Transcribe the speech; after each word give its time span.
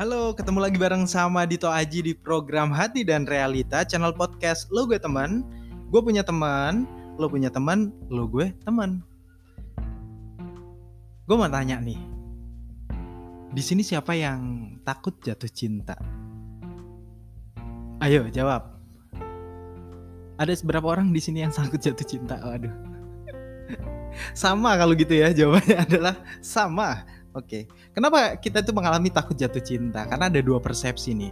Halo, 0.00 0.32
ketemu 0.32 0.64
lagi 0.64 0.80
bareng 0.80 1.04
sama 1.04 1.44
Dito 1.44 1.68
Aji 1.68 2.00
di 2.00 2.16
program 2.16 2.72
Hati 2.72 3.04
dan 3.04 3.28
Realita 3.28 3.84
channel 3.84 4.16
podcast 4.16 4.64
Lo 4.72 4.88
Gue 4.88 4.96
Teman. 4.96 5.44
Gue 5.92 6.00
punya 6.00 6.24
teman, 6.24 6.88
lo 7.20 7.28
punya 7.28 7.52
teman, 7.52 7.92
lo 8.08 8.24
gue 8.24 8.48
teman. 8.64 9.04
Gue 11.28 11.36
mau 11.36 11.52
tanya 11.52 11.84
nih, 11.84 12.00
di 13.52 13.60
sini 13.60 13.84
siapa 13.84 14.16
yang 14.16 14.72
takut 14.88 15.20
jatuh 15.20 15.52
cinta? 15.52 16.00
Ayo 18.00 18.24
jawab. 18.32 18.80
Ada 20.40 20.64
beberapa 20.64 20.96
orang 20.96 21.12
di 21.12 21.20
sini 21.20 21.44
yang 21.44 21.52
takut 21.52 21.76
jatuh 21.76 22.08
cinta? 22.08 22.40
Waduh. 22.40 22.72
sama 24.32 24.80
kalau 24.80 24.96
gitu 24.96 25.12
ya 25.12 25.28
jawabannya 25.28 25.76
adalah 25.76 26.16
sama 26.40 27.04
Oke, 27.30 27.70
kenapa 27.94 28.34
kita 28.42 28.58
itu 28.58 28.74
mengalami 28.74 29.06
takut 29.10 29.38
jatuh 29.38 29.62
cinta? 29.62 30.02
Karena 30.06 30.26
ada 30.26 30.40
dua 30.42 30.58
persepsi 30.58 31.14
nih. 31.14 31.30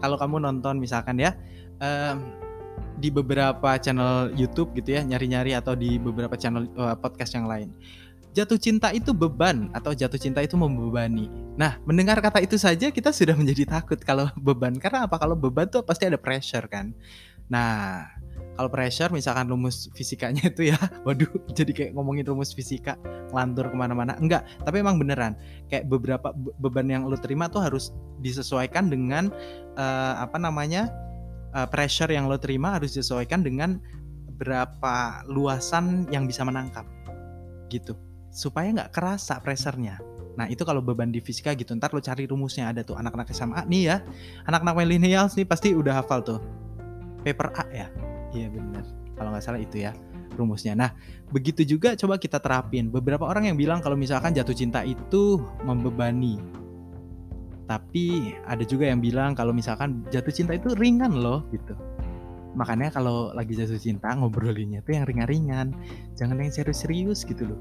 Kalau 0.00 0.16
kamu 0.16 0.40
nonton 0.40 0.80
misalkan 0.80 1.20
ya 1.20 1.36
um, 1.80 2.32
di 2.96 3.12
beberapa 3.12 3.76
channel 3.76 4.32
YouTube 4.32 4.72
gitu 4.72 4.96
ya, 4.96 5.04
nyari-nyari 5.04 5.52
atau 5.52 5.76
di 5.76 6.00
beberapa 6.00 6.36
channel 6.40 6.68
uh, 6.80 6.96
podcast 6.96 7.36
yang 7.36 7.44
lain, 7.44 7.68
jatuh 8.32 8.56
cinta 8.60 8.92
itu 8.92 9.16
beban 9.16 9.72
atau 9.72 9.92
jatuh 9.92 10.20
cinta 10.20 10.40
itu 10.40 10.56
membebani. 10.56 11.28
Nah, 11.56 11.80
mendengar 11.88 12.20
kata 12.20 12.40
itu 12.44 12.60
saja 12.60 12.92
kita 12.92 13.12
sudah 13.12 13.32
menjadi 13.32 13.64
takut 13.64 14.00
kalau 14.00 14.28
beban. 14.46 14.76
Karena 14.76 15.04
apa? 15.04 15.16
Kalau 15.16 15.36
beban 15.36 15.68
tuh 15.68 15.80
pasti 15.84 16.04
ada 16.04 16.20
pressure 16.20 16.68
kan. 16.68 16.92
Nah, 17.48 18.08
kalau 18.56 18.72
pressure 18.72 19.12
misalkan 19.12 19.46
rumus 19.46 19.92
fisikanya 19.92 20.48
itu 20.48 20.72
ya 20.72 20.78
waduh 21.06 21.28
jadi 21.52 21.70
kayak 21.70 21.90
ngomongin 21.92 22.24
rumus 22.24 22.56
fisika 22.56 22.96
ngelantur 23.30 23.68
ke 23.70 23.76
mana-mana. 23.76 24.16
Enggak 24.16 24.48
tapi 24.64 24.80
emang 24.80 24.96
beneran. 24.96 25.36
Kayak 25.68 25.92
beberapa 25.92 26.32
beban 26.58 26.88
yang 26.88 27.04
lo 27.04 27.20
terima 27.20 27.52
tuh 27.52 27.62
harus 27.62 27.92
disesuaikan 28.24 28.88
dengan 28.88 29.28
uh, 29.76 30.14
apa 30.24 30.40
namanya 30.40 30.88
uh, 31.52 31.68
pressure 31.68 32.08
yang 32.08 32.26
lo 32.26 32.40
terima 32.40 32.80
harus 32.80 32.96
disesuaikan 32.96 33.44
dengan 33.44 33.78
berapa 34.40 35.24
luasan 35.28 36.08
yang 36.08 36.24
bisa 36.24 36.42
menangkap. 36.42 36.88
Gitu. 37.68 37.92
Supaya 38.32 38.68
nggak 38.72 38.92
kerasa 38.92 39.40
pressernya 39.40 40.00
Nah 40.36 40.46
itu 40.52 40.62
kalau 40.68 40.84
beban 40.84 41.08
di 41.08 41.24
fisika 41.24 41.56
gitu 41.56 41.72
Ntar 41.72 41.96
lo 41.96 42.04
cari 42.04 42.28
rumusnya. 42.28 42.68
Ada 42.68 42.84
tuh 42.84 43.00
anak-anak 43.00 43.32
SMA 43.32 43.64
nih 43.66 43.82
ya 43.88 43.96
Anak-anak 44.44 44.74
millennials 44.76 45.32
nih 45.34 45.48
pasti 45.48 45.72
udah 45.72 46.04
hafal 46.04 46.20
tuh. 46.20 46.40
Paper 47.24 47.48
A 47.56 47.64
ya 47.72 47.88
Iya 48.34 48.48
benar. 48.50 48.84
Kalau 49.16 49.28
nggak 49.32 49.44
salah 49.44 49.60
itu 49.60 49.82
ya 49.82 49.92
rumusnya. 50.36 50.76
Nah, 50.76 50.90
begitu 51.32 51.64
juga 51.64 51.96
coba 51.96 52.20
kita 52.20 52.38
terapin. 52.38 52.92
Beberapa 52.92 53.24
orang 53.24 53.48
yang 53.48 53.56
bilang 53.56 53.80
kalau 53.80 53.96
misalkan 53.96 54.36
jatuh 54.36 54.52
cinta 54.52 54.84
itu 54.84 55.40
membebani. 55.64 56.38
Tapi 57.66 58.36
ada 58.46 58.62
juga 58.62 58.86
yang 58.86 59.02
bilang 59.02 59.34
kalau 59.34 59.50
misalkan 59.50 60.06
jatuh 60.12 60.30
cinta 60.30 60.54
itu 60.54 60.70
ringan 60.78 61.18
loh 61.18 61.42
gitu. 61.50 61.74
Makanya 62.56 62.88
kalau 62.94 63.34
lagi 63.36 63.52
jatuh 63.52 63.76
cinta 63.76 64.14
ngobrolinnya 64.16 64.80
tuh 64.86 64.96
yang 64.96 65.04
ringan-ringan, 65.04 65.76
jangan 66.16 66.40
yang 66.40 66.54
serius-serius 66.54 67.26
gitu 67.26 67.52
loh. 67.52 67.60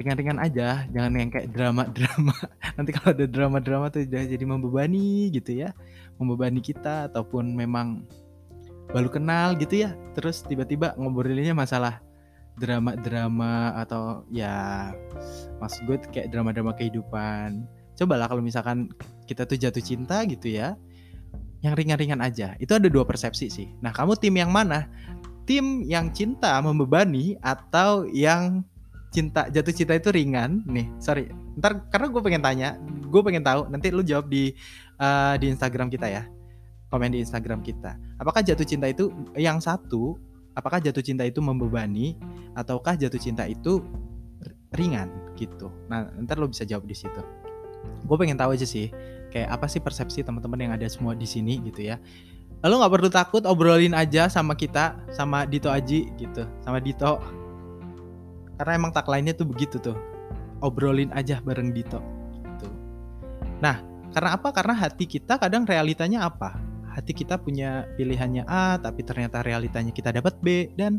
Ringan-ringan 0.00 0.40
aja, 0.40 0.88
jangan 0.88 1.12
yang 1.12 1.28
kayak 1.28 1.52
drama-drama. 1.52 2.32
Nanti 2.80 2.90
kalau 2.96 3.12
ada 3.12 3.26
drama-drama 3.28 3.92
tuh 3.92 4.08
jadi 4.08 4.40
membebani 4.48 5.28
gitu 5.28 5.60
ya 5.60 5.76
membebani 6.20 6.60
kita 6.60 7.08
ataupun 7.08 7.56
memang 7.56 8.04
baru 8.92 9.08
kenal 9.08 9.56
gitu 9.56 9.88
ya. 9.88 9.96
Terus 10.12 10.44
tiba-tiba 10.44 10.92
ngobrolinnya 11.00 11.56
masalah 11.56 12.04
drama-drama 12.60 13.72
atau 13.80 14.28
ya 14.28 14.92
maksud 15.56 15.88
gue 15.88 15.96
kayak 16.12 16.28
drama-drama 16.28 16.76
kehidupan. 16.76 17.64
Cobalah 17.96 18.28
kalau 18.28 18.44
misalkan 18.44 18.92
kita 19.24 19.48
tuh 19.48 19.56
jatuh 19.56 19.80
cinta 19.80 20.20
gitu 20.28 20.52
ya 20.52 20.76
yang 21.64 21.72
ringan-ringan 21.72 22.20
aja. 22.20 22.52
Itu 22.60 22.76
ada 22.76 22.92
dua 22.92 23.08
persepsi 23.08 23.48
sih. 23.48 23.68
Nah 23.80 23.96
kamu 23.96 24.20
tim 24.20 24.36
yang 24.36 24.52
mana? 24.52 24.92
Tim 25.48 25.82
yang 25.88 26.12
cinta 26.12 26.60
membebani 26.60 27.40
atau 27.40 28.04
yang 28.12 28.60
cinta 29.10 29.50
jatuh 29.50 29.74
cinta 29.74 29.92
itu 29.98 30.08
ringan 30.14 30.62
nih 30.70 30.86
sorry. 31.02 31.28
Ntar 31.58 31.90
karena 31.90 32.06
gue 32.08 32.22
pengen 32.22 32.42
tanya 32.42 32.68
gue 32.82 33.20
pengen 33.26 33.42
tahu 33.42 33.66
nanti 33.68 33.90
lu 33.90 34.06
jawab 34.06 34.30
di 34.30 34.54
uh, 35.02 35.34
di 35.36 35.50
Instagram 35.50 35.90
kita 35.90 36.06
ya. 36.06 36.22
Komen 36.90 37.14
di 37.14 37.22
Instagram 37.22 37.62
kita. 37.62 37.98
Apakah 38.18 38.42
jatuh 38.42 38.66
cinta 38.66 38.86
itu 38.90 39.10
yang 39.38 39.58
satu 39.58 40.18
apakah 40.54 40.82
jatuh 40.82 41.02
cinta 41.02 41.22
itu 41.26 41.38
membebani 41.38 42.18
ataukah 42.54 42.98
jatuh 42.98 43.18
cinta 43.18 43.46
itu 43.46 43.82
ringan 44.74 45.10
gitu. 45.34 45.70
Nah 45.90 46.10
ntar 46.22 46.38
lo 46.38 46.46
bisa 46.46 46.62
jawab 46.62 46.86
di 46.86 46.94
situ. 46.94 47.22
Gue 48.06 48.16
pengen 48.18 48.38
tahu 48.38 48.54
aja 48.54 48.66
sih 48.66 48.90
kayak 49.30 49.58
apa 49.58 49.66
sih 49.70 49.82
persepsi 49.82 50.22
teman-teman 50.22 50.70
yang 50.70 50.72
ada 50.74 50.86
semua 50.86 51.18
di 51.18 51.26
sini 51.26 51.58
gitu 51.66 51.82
ya. 51.82 51.98
Lalu 52.60 52.74
nggak 52.76 52.92
perlu 52.92 53.10
takut 53.10 53.42
obrolin 53.48 53.96
aja 53.96 54.28
sama 54.28 54.52
kita 54.54 55.00
sama 55.10 55.48
Dito 55.48 55.72
Aji 55.72 56.12
gitu 56.20 56.44
sama 56.60 56.76
Dito 56.76 57.39
karena 58.60 58.76
emang 58.76 58.92
tak 58.92 59.08
lainnya 59.08 59.32
tuh 59.32 59.48
begitu 59.48 59.80
tuh 59.80 59.96
obrolin 60.60 61.08
aja 61.16 61.40
bareng 61.40 61.72
Dito 61.72 62.04
gitu. 62.44 62.68
nah 63.64 63.90
karena 64.10 64.34
apa? 64.34 64.50
Karena 64.50 64.74
hati 64.74 65.06
kita 65.06 65.38
kadang 65.38 65.62
realitanya 65.62 66.26
apa? 66.26 66.58
Hati 66.90 67.14
kita 67.14 67.38
punya 67.38 67.86
pilihannya 67.94 68.42
A, 68.42 68.74
tapi 68.82 69.06
ternyata 69.06 69.46
realitanya 69.46 69.94
kita 69.94 70.10
dapat 70.10 70.34
B 70.42 70.74
dan 70.74 70.98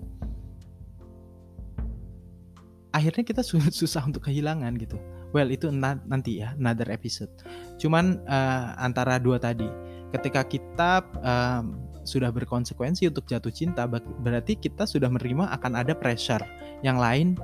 akhirnya 2.95 3.23
kita 3.27 3.44
susah 3.83 4.07
untuk 4.07 4.23
kehilangan 4.31 4.71
gitu. 4.79 4.95
Well 5.35 5.51
itu 5.51 5.67
nanti 5.71 6.44
ya, 6.44 6.55
another 6.55 6.88
episode. 6.91 7.31
Cuman 7.79 8.23
uh, 8.27 8.75
antara 8.79 9.19
dua 9.19 9.39
tadi, 9.39 9.67
ketika 10.16 10.47
kita 10.47 11.03
uh, 11.19 11.63
sudah 12.03 12.34
berkonsekuensi 12.34 13.09
untuk 13.09 13.29
jatuh 13.29 13.53
cinta, 13.53 13.85
berarti 14.22 14.57
kita 14.57 14.89
sudah 14.89 15.07
menerima 15.07 15.53
akan 15.53 15.72
ada 15.78 15.94
pressure 15.94 16.41
yang 16.81 16.97
lain 16.97 17.38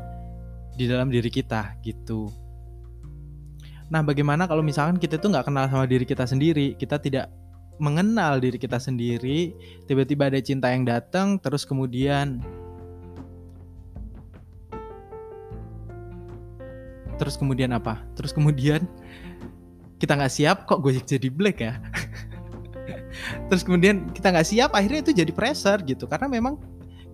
di 0.78 0.85
dalam 0.85 1.09
diri 1.09 1.29
kita 1.29 1.78
gitu. 1.81 2.29
Nah, 3.88 4.03
bagaimana 4.03 4.45
kalau 4.45 4.59
misalkan 4.62 5.00
kita 5.00 5.16
tuh 5.16 5.31
nggak 5.31 5.47
kenal 5.47 5.66
sama 5.72 5.88
diri 5.88 6.03
kita 6.03 6.28
sendiri, 6.28 6.75
kita 6.75 7.00
tidak 7.00 7.31
mengenal 7.78 8.41
diri 8.41 8.57
kita 8.57 8.81
sendiri, 8.81 9.53
tiba-tiba 9.85 10.28
ada 10.28 10.41
cinta 10.41 10.74
yang 10.74 10.84
datang, 10.84 11.38
terus 11.39 11.63
kemudian 11.63 12.41
terus 17.18 17.38
kemudian 17.38 17.74
apa? 17.74 18.06
Terus 18.13 18.34
kemudian 18.34 18.85
kita 19.97 20.13
nggak 20.13 20.34
siap 20.34 20.57
kok 20.69 20.81
gue 20.81 20.97
jadi 21.01 21.29
black 21.34 21.57
ya. 21.62 21.81
terus 23.47 23.63
kemudian 23.63 24.11
kita 24.13 24.33
nggak 24.33 24.47
siap, 24.47 24.71
akhirnya 24.75 25.03
itu 25.03 25.13
jadi 25.13 25.31
pressure 25.33 25.81
gitu, 25.83 26.05
karena 26.05 26.27
memang 26.27 26.59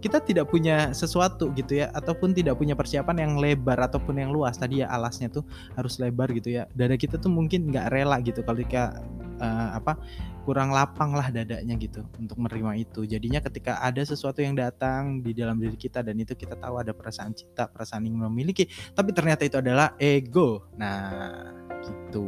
kita 0.04 0.20
tidak 0.20 0.52
punya 0.52 0.92
sesuatu 0.92 1.48
gitu 1.56 1.80
ya 1.80 1.88
ataupun 1.96 2.36
tidak 2.36 2.60
punya 2.60 2.76
persiapan 2.76 3.24
yang 3.24 3.34
lebar 3.40 3.80
ataupun 3.88 4.20
yang 4.20 4.36
luas. 4.36 4.60
Tadi 4.60 4.84
ya 4.84 4.92
alasnya 4.92 5.32
tuh 5.32 5.48
harus 5.80 5.96
lebar 5.96 6.28
gitu 6.36 6.52
ya. 6.52 6.68
Dada 6.76 7.00
kita 7.00 7.16
tuh 7.16 7.32
mungkin 7.32 7.72
nggak 7.72 7.88
rela 7.88 8.20
gitu 8.20 8.44
kalau 8.44 8.60
kita 8.60 9.00
uh, 9.40 9.80
apa 9.80 9.96
kurang 10.44 10.76
lapang 10.76 11.16
lah 11.16 11.32
dadanya 11.32 11.80
gitu 11.80 12.04
untuk 12.20 12.36
menerima 12.36 12.84
itu. 12.84 13.08
Jadinya 13.08 13.40
ketika 13.40 13.80
ada 13.80 14.04
sesuatu 14.04 14.44
yang 14.44 14.60
datang 14.60 15.24
di 15.24 15.32
dalam 15.32 15.56
diri 15.56 15.80
kita 15.80 16.04
dan 16.04 16.20
itu 16.20 16.36
kita 16.36 16.60
tahu 16.60 16.84
ada 16.84 16.92
perasaan 16.92 17.32
cinta 17.32 17.72
perasaan 17.72 18.04
ingin 18.04 18.28
memiliki 18.28 18.68
tapi 18.92 19.16
ternyata 19.16 19.48
itu 19.48 19.56
adalah 19.56 19.96
ego. 20.04 20.68
Nah 20.76 21.48
gitu. 21.80 22.28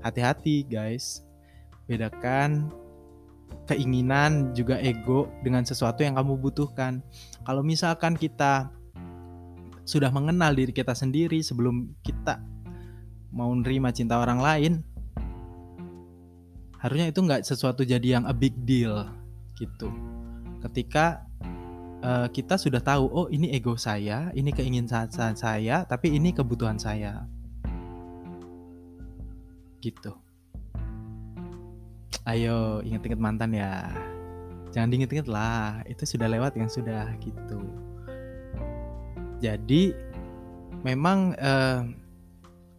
Hati-hati 0.00 0.64
guys. 0.64 1.20
Bedakan 1.84 2.72
keinginan 3.66 4.54
juga 4.54 4.78
ego 4.78 5.28
dengan 5.42 5.66
sesuatu 5.66 6.06
yang 6.06 6.14
kamu 6.16 6.38
butuhkan. 6.38 7.02
Kalau 7.42 7.66
misalkan 7.66 8.14
kita 8.14 8.70
sudah 9.86 10.10
mengenal 10.10 10.54
diri 10.54 10.74
kita 10.74 10.94
sendiri 10.94 11.42
sebelum 11.42 11.94
kita 12.02 12.42
mau 13.30 13.50
nerima 13.54 13.90
cinta 13.94 14.18
orang 14.18 14.40
lain, 14.42 14.72
harusnya 16.78 17.10
itu 17.10 17.20
nggak 17.22 17.42
sesuatu 17.46 17.82
jadi 17.86 18.18
yang 18.18 18.24
a 18.26 18.34
big 18.34 18.54
deal 18.66 19.06
gitu. 19.58 19.90
Ketika 20.62 21.22
uh, 22.02 22.26
kita 22.30 22.58
sudah 22.58 22.82
tahu, 22.82 23.06
oh 23.06 23.26
ini 23.30 23.54
ego 23.54 23.78
saya, 23.78 24.34
ini 24.34 24.50
keinginan 24.50 24.90
saya, 25.10 25.86
tapi 25.86 26.14
ini 26.14 26.34
kebutuhan 26.34 26.78
saya, 26.78 27.26
gitu 29.78 30.25
ayo 32.26 32.82
inget-inget 32.82 33.20
mantan 33.20 33.54
ya. 33.54 33.90
Jangan 34.74 34.92
diinget-inget 34.92 35.28
lah 35.30 35.80
itu 35.88 36.04
sudah 36.04 36.28
lewat 36.28 36.58
yang 36.58 36.68
sudah 36.68 37.08
gitu. 37.22 37.60
Jadi 39.40 39.94
memang 40.84 41.32
eh, 41.38 41.80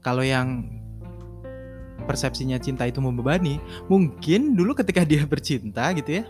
kalau 0.03 0.21
yang 0.21 0.67
persepsinya 2.07 2.55
cinta 2.61 2.87
itu 2.87 3.03
membebani 3.03 3.59
mungkin 3.91 4.55
dulu 4.55 4.71
ketika 4.77 5.03
dia 5.03 5.27
bercinta 5.27 5.91
gitu 5.91 6.21
ya 6.21 6.23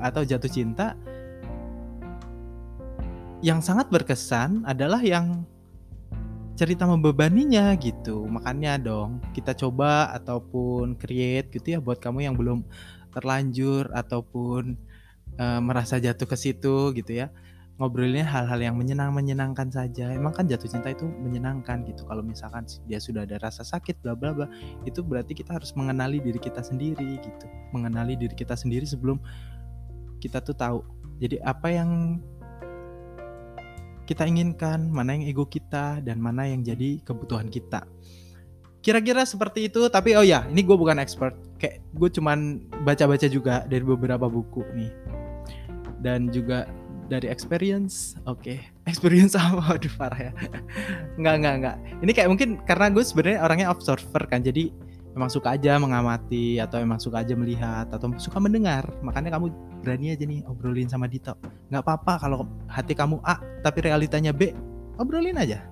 atau 0.00 0.24
jatuh 0.24 0.48
cinta 0.48 0.96
yang 3.44 3.62
sangat 3.62 3.86
berkesan 3.92 4.64
adalah 4.66 4.98
yang 5.04 5.46
cerita 6.58 6.90
membebaninya 6.90 7.70
gitu. 7.78 8.26
Makanya 8.26 8.82
dong 8.82 9.22
kita 9.30 9.54
coba 9.54 10.10
ataupun 10.10 10.98
create 10.98 11.54
gitu 11.54 11.78
ya 11.78 11.78
buat 11.78 12.02
kamu 12.02 12.26
yang 12.26 12.34
belum 12.34 12.66
terlanjur 13.14 13.94
ataupun 13.94 14.74
uh, 15.38 15.60
merasa 15.62 16.02
jatuh 16.02 16.26
ke 16.26 16.34
situ 16.34 16.90
gitu 16.98 17.14
ya. 17.14 17.30
Ngobrolnya 17.78 18.26
hal-hal 18.26 18.58
yang 18.58 18.74
menyenang 18.74 19.14
menyenangkan 19.14 19.70
saja. 19.70 20.10
Emang 20.10 20.34
kan 20.34 20.50
jatuh 20.50 20.66
cinta 20.66 20.90
itu 20.90 21.06
menyenangkan 21.06 21.86
gitu. 21.86 22.02
Kalau 22.10 22.26
misalkan 22.26 22.66
dia 22.90 22.98
sudah 22.98 23.22
ada 23.22 23.38
rasa 23.38 23.62
sakit 23.62 24.02
bla 24.02 24.18
bla 24.18 24.34
bla 24.34 24.50
itu 24.82 24.98
berarti 24.98 25.38
kita 25.38 25.54
harus 25.54 25.70
mengenali 25.78 26.18
diri 26.18 26.42
kita 26.42 26.58
sendiri 26.58 27.22
gitu. 27.22 27.46
Mengenali 27.70 28.18
diri 28.18 28.34
kita 28.34 28.58
sendiri 28.58 28.82
sebelum 28.82 29.22
kita 30.18 30.42
tuh 30.42 30.58
tahu. 30.58 30.82
Jadi 31.22 31.38
apa 31.38 31.70
yang 31.70 32.18
kita 34.08 34.24
inginkan 34.24 34.88
mana 34.88 35.12
yang 35.12 35.28
ego 35.28 35.44
kita 35.44 36.00
dan 36.00 36.16
mana 36.16 36.48
yang 36.48 36.64
jadi 36.64 37.04
kebutuhan 37.04 37.52
kita. 37.52 37.84
Kira-kira 38.80 39.28
seperti 39.28 39.68
itu 39.68 39.84
tapi 39.92 40.16
oh 40.16 40.24
ya 40.24 40.48
ini 40.48 40.64
gue 40.64 40.72
bukan 40.72 40.96
expert. 40.96 41.36
Kayak 41.60 41.84
gue 41.92 42.08
cuman 42.16 42.64
baca-baca 42.88 43.28
juga 43.28 43.68
dari 43.68 43.84
beberapa 43.84 44.24
buku 44.24 44.64
nih. 44.72 44.92
Dan 46.00 46.32
juga 46.32 46.64
dari 47.12 47.28
experience 47.28 48.16
oke. 48.24 48.40
Okay. 48.40 48.58
experience 48.90 49.36
apa? 49.36 49.76
Aduh 49.76 49.92
parah 50.00 50.32
ya. 50.32 50.32
Nggak 51.20 51.34
nggak 51.44 51.54
nggak. 51.60 51.76
Ini 52.00 52.12
kayak 52.16 52.28
mungkin 52.32 52.48
karena 52.64 52.88
gue 52.88 53.04
sebenarnya 53.04 53.44
orangnya 53.44 53.68
observer 53.68 54.24
kan 54.24 54.40
jadi 54.40 54.72
emang 55.18 55.26
suka 55.26 55.58
aja 55.58 55.74
mengamati 55.82 56.62
atau 56.62 56.78
emang 56.78 57.02
suka 57.02 57.26
aja 57.26 57.34
melihat 57.34 57.90
atau 57.90 58.14
suka 58.22 58.38
mendengar. 58.38 58.86
Makanya 59.02 59.34
kamu 59.34 59.50
berani 59.82 60.14
aja 60.14 60.22
nih 60.22 60.46
obrolin 60.46 60.86
sama 60.86 61.10
Dito. 61.10 61.34
Nggak 61.74 61.82
apa-apa 61.82 62.12
kalau 62.22 62.46
hati 62.70 62.94
kamu 62.94 63.18
A 63.26 63.42
tapi 63.66 63.82
realitanya 63.82 64.30
B 64.30 64.54
obrolin 64.94 65.34
aja. 65.34 65.66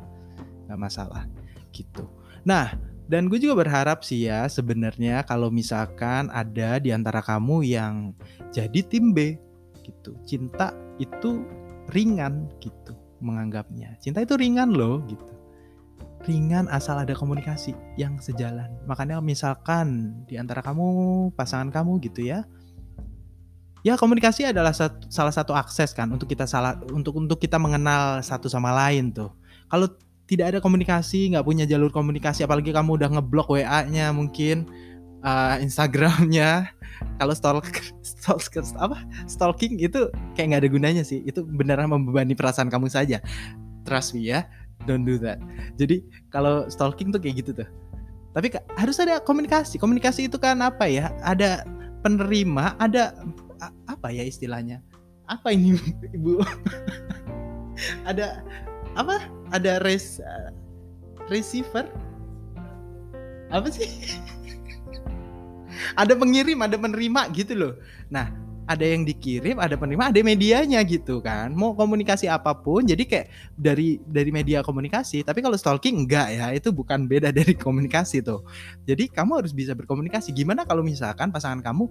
Nggak 0.67 0.81
masalah. 0.83 1.31
Gitu. 1.71 2.11
Nah 2.43 2.75
dan 3.07 3.31
gue 3.31 3.39
juga 3.39 3.63
berharap 3.63 4.03
sih 4.03 4.27
ya 4.27 4.51
sebenarnya 4.51 5.23
kalau 5.23 5.55
misalkan 5.55 6.27
ada 6.35 6.83
di 6.83 6.91
antara 6.91 7.23
kamu 7.23 7.63
yang 7.63 8.11
jadi 8.51 8.83
tim 8.83 9.15
B 9.15 9.39
gitu. 9.87 10.19
Cinta 10.27 10.75
itu 10.99 11.47
ringan 11.95 12.51
gitu 12.59 12.99
menganggapnya. 13.23 13.95
Cinta 14.03 14.27
itu 14.27 14.35
ringan 14.35 14.75
loh 14.75 15.07
gitu. 15.07 15.36
Ringan 16.25 16.71
asal 16.73 16.97
ada 17.03 17.13
komunikasi 17.13 17.77
yang 18.01 18.17
sejalan. 18.17 18.73
Makanya 18.89 19.21
misalkan 19.21 20.17
di 20.25 20.41
antara 20.41 20.65
kamu, 20.65 21.31
pasangan 21.37 21.69
kamu 21.69 22.01
gitu 22.09 22.25
ya. 22.25 22.49
Ya 23.87 23.95
komunikasi 23.95 24.51
adalah 24.51 24.75
satu, 24.75 25.07
salah 25.13 25.31
satu 25.31 25.55
akses 25.55 25.95
kan 25.95 26.11
untuk 26.11 26.27
kita 26.27 26.43
salah 26.49 26.75
untuk 26.91 27.15
untuk 27.15 27.39
kita 27.39 27.55
mengenal 27.61 28.19
satu 28.25 28.51
sama 28.51 28.75
lain 28.75 29.15
tuh. 29.15 29.31
Kalau 29.71 29.87
tidak 30.27 30.57
ada 30.57 30.59
komunikasi, 30.59 31.31
nggak 31.31 31.47
punya 31.47 31.65
jalur 31.71 31.95
komunikasi, 31.95 32.43
apalagi 32.43 32.75
kamu 32.75 32.99
udah 32.99 33.09
ngeblok 33.15 33.47
WA-nya 33.47 34.11
mungkin, 34.11 34.67
uh, 35.27 35.57
Instagramnya 35.63 36.71
kalau 37.21 37.35
stalker, 37.35 37.83
stalker 38.07 38.63
apa 38.79 39.03
stalking 39.27 39.83
itu 39.83 40.11
kayak 40.39 40.47
nggak 40.55 40.63
ada 40.67 40.71
gunanya 40.71 41.03
sih 41.03 41.23
itu 41.27 41.43
beneran 41.43 41.91
membebani 41.91 42.39
perasaan 42.39 42.71
kamu 42.71 42.87
saja 42.87 43.19
trust 43.83 44.15
me 44.15 44.27
ya 44.27 44.47
don't 44.85 45.09
do 45.09 45.17
that. 45.17 45.41
Jadi 45.81 46.05
kalau 46.29 46.69
stalking 46.69 47.09
tuh 47.09 47.21
kayak 47.23 47.41
gitu 47.41 47.65
tuh. 47.65 47.69
Tapi 48.37 48.53
harus 48.77 49.01
ada 49.01 49.17
komunikasi. 49.17 49.81
Komunikasi 49.81 50.29
itu 50.29 50.37
kan 50.37 50.61
apa 50.61 50.85
ya? 50.85 51.09
Ada 51.25 51.65
penerima 52.05 52.77
ada 52.77 53.17
apa 53.89 54.13
ya 54.13 54.23
istilahnya? 54.23 54.85
Apa 55.27 55.57
ini 55.57 55.75
ibu? 56.17 56.45
Ada 58.05 58.45
apa? 58.95 59.25
Ada 59.57 59.81
res 59.81 60.21
receiver? 61.33 61.89
Apa 63.49 63.73
sih? 63.73 63.89
Ada 66.01 66.17
pengirim, 66.17 66.61
ada 66.65 66.81
penerima 66.81 67.29
gitu 67.37 67.53
loh. 67.53 67.73
Nah, 68.09 68.33
ada 68.67 68.83
yang 68.83 69.07
dikirim, 69.07 69.63
ada 69.63 69.79
penerima, 69.79 70.11
ada 70.11 70.21
medianya 70.27 70.83
gitu 70.83 71.23
kan. 71.23 71.55
Mau 71.55 71.73
komunikasi 71.79 72.27
apa 72.27 72.51
pun, 72.53 72.83
jadi 72.83 73.07
kayak 73.07 73.27
dari 73.55 74.03
dari 74.03 74.31
media 74.35 74.61
komunikasi. 74.67 75.23
Tapi 75.23 75.39
kalau 75.39 75.55
stalking 75.55 76.07
enggak 76.07 76.35
ya, 76.35 76.51
itu 76.51 76.75
bukan 76.75 77.07
beda 77.07 77.31
dari 77.39 77.55
komunikasi 77.55 78.27
tuh. 78.27 78.43
Jadi 78.85 79.07
kamu 79.07 79.43
harus 79.43 79.55
bisa 79.55 79.73
berkomunikasi. 79.79 80.35
Gimana 80.35 80.67
kalau 80.67 80.83
misalkan 80.83 81.31
pasangan 81.31 81.63
kamu 81.63 81.87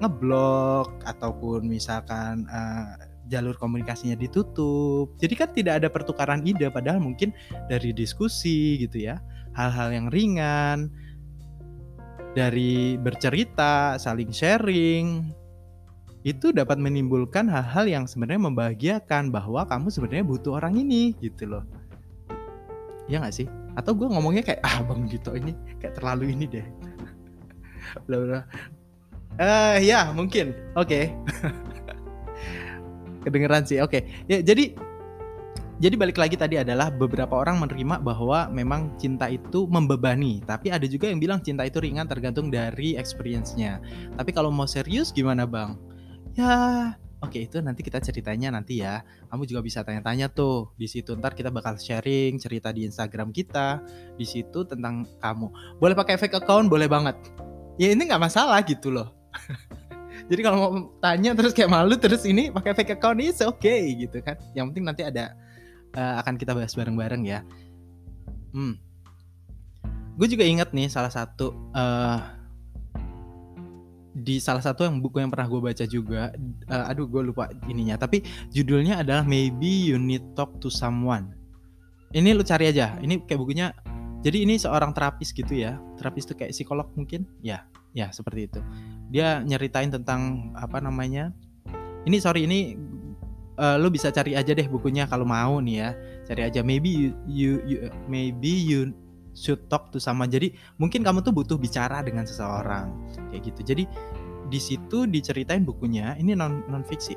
ngeblok 0.00 0.92
ataupun 1.04 1.68
misalkan 1.68 2.44
uh, 2.48 2.96
jalur 3.28 3.54
komunikasinya 3.60 4.16
ditutup. 4.16 5.12
Jadi 5.20 5.34
kan 5.36 5.48
tidak 5.52 5.84
ada 5.84 5.88
pertukaran 5.92 6.40
ide 6.48 6.72
padahal 6.72 7.02
mungkin 7.02 7.36
dari 7.68 7.92
diskusi 7.92 8.80
gitu 8.80 9.04
ya. 9.04 9.20
Hal-hal 9.52 9.92
yang 9.92 10.06
ringan 10.08 10.92
dari 12.36 13.00
bercerita, 13.00 13.96
saling 13.96 14.28
sharing, 14.28 15.32
itu 16.26 16.50
dapat 16.50 16.82
menimbulkan 16.82 17.46
hal-hal 17.46 17.86
yang 17.86 18.04
sebenarnya 18.10 18.50
membahagiakan 18.50 19.30
bahwa 19.30 19.62
kamu 19.62 19.94
sebenarnya 19.94 20.26
butuh 20.26 20.58
orang 20.58 20.74
ini 20.74 21.14
gitu 21.22 21.46
loh. 21.46 21.62
Ya 23.06 23.22
nggak 23.22 23.30
sih? 23.30 23.46
Atau 23.78 23.94
gue 23.94 24.10
ngomongnya 24.10 24.42
kayak 24.42 24.58
ah 24.66 24.82
bang 24.82 25.06
gitu 25.06 25.38
ini 25.38 25.54
kayak 25.78 25.94
terlalu 25.94 26.34
ini 26.34 26.50
deh. 26.50 26.66
Bla 28.10 28.18
bla. 28.18 28.40
Eh 29.38 29.86
ya 29.86 30.10
mungkin. 30.10 30.50
Oke. 30.74 31.14
Okay. 31.14 31.54
Kedengeran 33.22 33.62
sih. 33.62 33.78
Oke. 33.78 34.02
Okay. 34.02 34.26
Ya 34.26 34.42
jadi 34.42 34.74
jadi 35.78 35.94
balik 35.94 36.18
lagi 36.18 36.34
tadi 36.34 36.58
adalah 36.58 36.90
beberapa 36.90 37.38
orang 37.38 37.62
menerima 37.62 38.02
bahwa 38.02 38.50
memang 38.50 38.98
cinta 38.98 39.28
itu 39.30 39.68
membebani, 39.68 40.40
tapi 40.42 40.72
ada 40.72 40.88
juga 40.88 41.06
yang 41.12 41.20
bilang 41.20 41.38
cinta 41.44 41.68
itu 41.68 41.84
ringan 41.84 42.08
tergantung 42.08 42.48
dari 42.48 42.96
experience-nya. 42.96 43.78
Tapi 44.16 44.32
kalau 44.32 44.48
mau 44.48 44.64
serius 44.64 45.12
gimana, 45.12 45.44
Bang? 45.44 45.76
Ya, 46.36 46.92
oke 47.24 47.48
itu 47.48 47.64
nanti 47.64 47.80
kita 47.80 47.96
ceritanya 47.96 48.52
nanti 48.52 48.84
ya. 48.84 49.00
Kamu 49.32 49.48
juga 49.48 49.64
bisa 49.64 49.80
tanya-tanya 49.80 50.28
tuh 50.28 50.68
di 50.76 50.84
situ. 50.84 51.16
Ntar 51.16 51.32
kita 51.32 51.48
bakal 51.48 51.80
sharing 51.80 52.36
cerita 52.36 52.68
di 52.76 52.84
Instagram 52.84 53.32
kita 53.32 53.80
di 54.20 54.28
situ 54.28 54.68
tentang 54.68 55.08
kamu. 55.24 55.80
Boleh 55.80 55.96
pakai 55.96 56.20
fake 56.20 56.44
account, 56.44 56.68
boleh 56.68 56.92
banget. 56.92 57.16
Ya 57.80 57.96
ini 57.96 58.04
nggak 58.04 58.20
masalah 58.20 58.60
gitu 58.68 58.92
loh. 58.92 59.16
Jadi 60.28 60.40
kalau 60.44 60.56
mau 60.60 60.70
tanya 61.00 61.32
terus 61.32 61.56
kayak 61.56 61.72
malu 61.72 61.96
terus 61.96 62.28
ini 62.28 62.52
pakai 62.52 62.76
fake 62.76 63.00
account 63.00 63.16
ini 63.16 63.32
oke 63.32 63.56
okay 63.56 63.96
gitu 63.96 64.20
kan. 64.20 64.36
Yang 64.52 64.64
penting 64.76 64.84
nanti 64.84 65.02
ada 65.08 65.32
uh, 65.96 66.20
akan 66.20 66.36
kita 66.36 66.52
bahas 66.52 66.76
bareng-bareng 66.76 67.24
ya. 67.24 67.40
Hmm. 68.52 68.76
Gue 70.20 70.28
juga 70.28 70.44
inget 70.44 70.72
nih 70.76 70.92
salah 70.92 71.12
satu 71.12 71.52
uh, 71.72 72.35
di 74.16 74.40
salah 74.40 74.64
satu 74.64 74.88
yang 74.88 75.04
buku 75.04 75.20
yang 75.20 75.28
pernah 75.28 75.44
gue 75.44 75.60
baca 75.60 75.84
juga, 75.84 76.32
uh, 76.72 76.88
aduh 76.88 77.04
gue 77.04 77.20
lupa 77.20 77.52
ininya, 77.68 78.00
tapi 78.00 78.24
judulnya 78.48 79.04
adalah 79.04 79.28
Maybe 79.28 79.92
You 79.92 80.00
Need 80.00 80.32
Talk 80.32 80.56
to 80.64 80.72
Someone. 80.72 81.36
Ini 82.16 82.32
lu 82.32 82.40
cari 82.40 82.72
aja, 82.72 82.96
ini 83.04 83.20
kayak 83.20 83.40
bukunya. 83.40 83.76
Jadi 84.24 84.48
ini 84.48 84.56
seorang 84.56 84.96
terapis 84.96 85.36
gitu 85.36 85.52
ya, 85.52 85.76
terapis 86.00 86.24
itu 86.24 86.32
kayak 86.32 86.56
psikolog 86.56 86.88
mungkin, 86.96 87.28
ya, 87.44 87.68
ya 87.92 88.08
seperti 88.08 88.48
itu. 88.48 88.60
Dia 89.12 89.44
nyeritain 89.44 89.92
tentang 89.92 90.50
apa 90.56 90.80
namanya? 90.80 91.30
Ini 92.08 92.16
sorry 92.18 92.48
ini 92.48 92.74
uh, 93.60 93.76
lu 93.80 93.92
bisa 93.92 94.12
cari 94.12 94.36
aja 94.36 94.52
deh 94.52 94.68
bukunya 94.68 95.04
kalau 95.08 95.26
mau 95.28 95.58
nih 95.60 95.76
ya 95.82 95.90
cari 96.28 96.42
aja 96.46 96.60
maybe 96.62 96.88
you, 96.88 97.10
you, 97.26 97.52
you 97.66 97.78
maybe 98.06 98.52
you 98.52 98.92
should 99.36 99.60
talk 99.68 99.92
to 99.92 100.00
sama 100.00 100.24
jadi 100.24 100.48
mungkin 100.80 101.04
kamu 101.04 101.20
tuh 101.20 101.36
butuh 101.36 101.60
bicara 101.60 102.00
dengan 102.00 102.24
seseorang 102.24 102.88
kayak 103.30 103.52
gitu 103.52 103.60
jadi 103.76 103.84
di 104.48 104.60
situ 104.62 105.04
diceritain 105.04 105.62
bukunya 105.62 106.16
ini 106.16 106.32
non 106.32 106.64
non 106.72 106.80
fiksi 106.82 107.12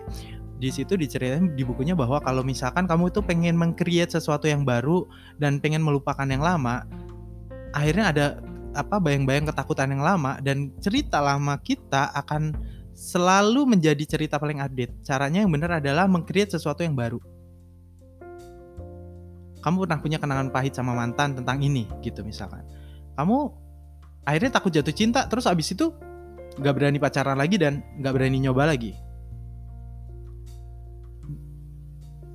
di 0.60 0.68
situ 0.68 1.00
diceritain 1.00 1.56
di 1.56 1.64
bukunya 1.64 1.96
bahwa 1.96 2.20
kalau 2.20 2.44
misalkan 2.44 2.84
kamu 2.84 3.16
itu 3.16 3.24
pengen 3.24 3.56
mengcreate 3.56 4.12
sesuatu 4.12 4.52
yang 4.52 4.68
baru 4.68 5.08
dan 5.40 5.64
pengen 5.64 5.80
melupakan 5.80 6.28
yang 6.28 6.44
lama 6.44 6.84
akhirnya 7.72 8.06
ada 8.12 8.26
apa 8.76 9.02
bayang-bayang 9.02 9.50
ketakutan 9.50 9.96
yang 9.96 10.04
lama 10.04 10.38
dan 10.44 10.76
cerita 10.84 11.24
lama 11.24 11.58
kita 11.58 12.12
akan 12.14 12.54
selalu 13.00 13.64
menjadi 13.64 14.04
cerita 14.04 14.36
paling 14.36 14.60
update. 14.60 15.08
Caranya 15.08 15.48
yang 15.48 15.52
benar 15.56 15.80
adalah 15.80 16.04
mengcreate 16.12 16.60
sesuatu 16.60 16.84
yang 16.84 17.00
baru. 17.00 17.24
Kamu 19.60 19.84
pernah 19.84 20.00
punya 20.00 20.18
kenangan 20.18 20.50
pahit 20.52 20.76
sama 20.76 20.96
mantan 20.96 21.36
tentang 21.36 21.60
ini 21.60 21.84
gitu 22.00 22.24
misalkan. 22.24 22.64
Kamu 23.20 23.38
akhirnya 24.24 24.52
takut 24.56 24.72
jatuh 24.72 24.96
cinta 24.96 25.28
terus 25.28 25.48
abis 25.48 25.76
itu 25.76 25.92
gak 26.60 26.74
berani 26.76 27.00
pacaran 27.00 27.36
lagi 27.36 27.60
dan 27.60 27.84
gak 28.00 28.16
berani 28.16 28.40
nyoba 28.40 28.72
lagi. 28.72 28.96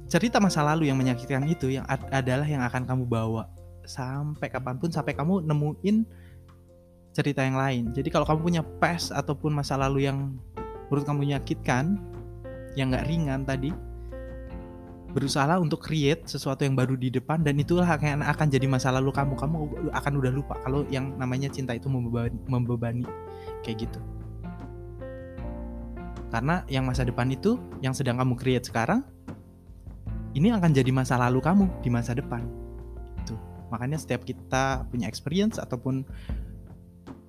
Cerita 0.08 0.38
masa 0.38 0.62
lalu 0.62 0.92
yang 0.92 1.00
menyakitkan 1.00 1.42
itu 1.48 1.74
yang 1.74 1.88
adalah 1.88 2.46
yang 2.46 2.62
akan 2.62 2.86
kamu 2.86 3.04
bawa 3.08 3.50
sampai 3.84 4.48
kapan 4.48 4.76
pun 4.80 4.88
sampai 4.92 5.12
kamu 5.16 5.42
nemuin 5.44 5.96
cerita 7.14 7.40
yang 7.46 7.56
lain. 7.56 7.84
Jadi 7.94 8.08
kalau 8.10 8.26
kamu 8.26 8.40
punya 8.42 8.62
past 8.82 9.14
ataupun 9.14 9.54
masa 9.54 9.78
lalu 9.78 10.06
yang 10.06 10.34
menurut 10.88 11.04
kamu 11.06 11.18
menyakitkan 11.30 11.98
yang 12.74 12.90
nggak 12.90 13.06
ringan 13.06 13.46
tadi 13.46 13.70
berusaha 15.14 15.54
untuk 15.62 15.78
create 15.78 16.26
sesuatu 16.26 16.66
yang 16.66 16.74
baru 16.74 16.98
di 16.98 17.06
depan 17.06 17.46
dan 17.46 17.54
itulah 17.54 17.86
akan 17.86 18.26
akan 18.26 18.46
jadi 18.50 18.66
masa 18.66 18.90
lalu 18.90 19.14
kamu 19.14 19.38
kamu 19.38 19.56
akan 19.94 20.12
udah 20.18 20.32
lupa 20.34 20.58
kalau 20.66 20.82
yang 20.90 21.14
namanya 21.14 21.46
cinta 21.46 21.70
itu 21.70 21.86
membebani, 21.86 22.34
membebani. 22.50 23.06
Kayak 23.62 23.88
gitu. 23.88 24.00
Karena 26.34 26.66
yang 26.66 26.84
masa 26.84 27.06
depan 27.06 27.30
itu 27.30 27.62
yang 27.78 27.94
sedang 27.94 28.18
kamu 28.18 28.34
create 28.34 28.66
sekarang 28.66 29.06
ini 30.34 30.50
akan 30.50 30.74
jadi 30.74 30.90
masa 30.90 31.14
lalu 31.14 31.38
kamu 31.38 31.70
di 31.78 31.88
masa 31.94 32.10
depan. 32.12 32.42
Itu 33.22 33.38
makanya 33.70 34.02
setiap 34.02 34.26
kita 34.26 34.82
punya 34.90 35.06
experience 35.06 35.62
ataupun 35.62 36.02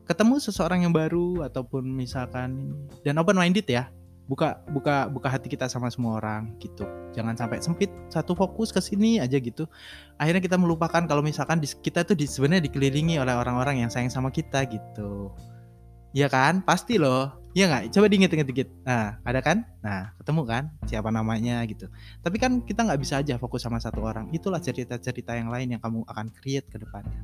ketemu 0.09 0.41
seseorang 0.41 0.89
yang 0.89 0.93
baru 0.93 1.45
ataupun 1.45 1.85
misalkan 1.85 2.73
dan 3.05 3.17
open 3.21 3.37
minded 3.37 3.65
ya 3.69 3.89
buka 4.25 4.57
buka 4.69 5.05
buka 5.05 5.27
hati 5.29 5.45
kita 5.45 5.69
sama 5.69 5.89
semua 5.93 6.17
orang 6.17 6.57
gitu. 6.57 6.85
Jangan 7.13 7.37
sampai 7.37 7.61
sempit 7.61 7.93
satu 8.09 8.33
fokus 8.33 8.73
ke 8.73 8.81
sini 8.81 9.21
aja 9.21 9.37
gitu. 9.37 9.69
Akhirnya 10.17 10.41
kita 10.41 10.57
melupakan 10.57 11.05
kalau 11.05 11.21
misalkan 11.21 11.61
di, 11.61 11.69
kita 11.69 12.01
tuh 12.01 12.17
di, 12.17 12.25
sebenarnya 12.25 12.65
dikelilingi 12.65 13.21
oleh 13.21 13.37
orang-orang 13.37 13.85
yang 13.85 13.89
sayang 13.93 14.09
sama 14.09 14.33
kita 14.33 14.65
gitu. 14.65 15.29
Ya 16.15 16.25
kan? 16.31 16.65
Pasti 16.65 16.97
loh. 16.97 17.37
Ya 17.55 17.71
nggak? 17.71 17.95
Coba 17.95 18.11
diinget-inget 18.11 18.47
dikit 18.51 18.69
nah 18.83 19.15
ada 19.23 19.39
kan? 19.39 19.63
Nah 19.79 20.11
ketemu 20.19 20.41
kan? 20.43 20.63
Siapa 20.89 21.07
namanya 21.13 21.63
gitu. 21.69 21.87
Tapi 22.19 22.35
kan 22.41 22.65
kita 22.65 22.83
nggak 22.83 22.99
bisa 22.99 23.21
aja 23.21 23.39
fokus 23.39 23.63
sama 23.63 23.79
satu 23.79 24.03
orang. 24.03 24.27
Itulah 24.35 24.59
cerita-cerita 24.59 25.37
yang 25.37 25.47
lain 25.53 25.77
yang 25.77 25.81
kamu 25.81 26.03
akan 26.03 26.33
create 26.35 26.67
ke 26.67 26.81
depannya. 26.81 27.15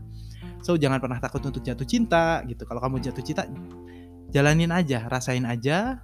So 0.61 0.77
jangan 0.77 1.01
pernah 1.01 1.19
takut 1.19 1.41
untuk 1.43 1.65
jatuh 1.65 1.83
cinta 1.83 2.45
gitu. 2.47 2.63
Kalau 2.63 2.79
kamu 2.79 3.03
jatuh 3.03 3.25
cinta 3.25 3.43
jalanin 4.31 4.71
aja 4.71 5.03
rasain 5.11 5.43
aja 5.43 5.99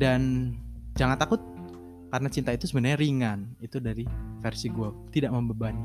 dan 0.00 0.52
jangan 0.96 1.20
takut 1.20 1.44
karena 2.08 2.28
cinta 2.32 2.50
itu 2.56 2.64
sebenarnya 2.64 2.96
ringan. 2.96 3.38
Itu 3.60 3.78
dari 3.78 4.08
versi 4.40 4.72
gue 4.72 4.88
tidak 5.12 5.30
membebani. 5.36 5.84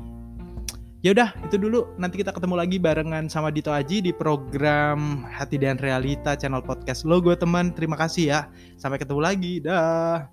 Ya 1.04 1.12
udah 1.12 1.30
itu 1.44 1.60
dulu. 1.60 1.86
Nanti 2.00 2.18
kita 2.24 2.32
ketemu 2.32 2.56
lagi 2.56 2.80
barengan 2.80 3.28
sama 3.28 3.52
Dito 3.52 3.70
Aji 3.70 4.02
di 4.02 4.10
program 4.10 5.22
Hati 5.28 5.60
dan 5.60 5.78
Realita 5.78 6.34
channel 6.34 6.64
podcast 6.64 7.04
lo 7.04 7.20
gue 7.22 7.36
teman. 7.36 7.70
Terima 7.76 7.94
kasih 7.94 8.24
ya. 8.32 8.40
Sampai 8.80 8.98
ketemu 8.98 9.20
lagi. 9.22 9.62
Dah 9.62 10.26